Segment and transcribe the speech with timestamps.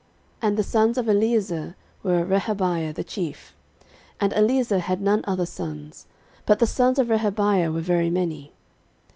[0.41, 3.55] 13:023:017 And the sons of Eliezer were, Rehabiah the chief.
[4.19, 6.07] And Eliezer had none other sons;
[6.47, 8.51] but the sons of Rehabiah were very many.